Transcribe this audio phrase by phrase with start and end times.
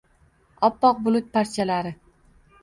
[0.67, 1.93] oppoq bulut parchalari